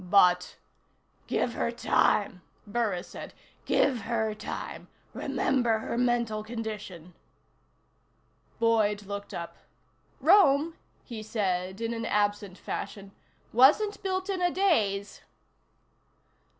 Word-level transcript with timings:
"But" 0.09 0.55
"Give 1.27 1.53
her 1.53 1.69
time," 1.71 2.41
Burris 2.65 3.07
said. 3.09 3.35
"Give 3.65 4.01
her 4.09 4.33
time. 4.33 4.87
Remember 5.13 5.77
her 5.77 5.95
mental 5.95 6.43
condition." 6.43 7.13
Boyd 8.57 9.03
looked 9.03 9.31
up. 9.31 9.57
"Rome," 10.19 10.75
he 11.03 11.21
said 11.21 11.79
in 11.81 11.93
an 11.93 12.07
absent 12.07 12.57
fashion, 12.57 13.11
"wasn't 13.53 14.01
built 14.01 14.27
in 14.27 14.41
a 14.41 14.49
daze." 14.49 15.21